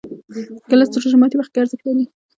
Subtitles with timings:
[0.69, 2.05] ګیلاس د روژه ماتي وخت کې ارزښت لري.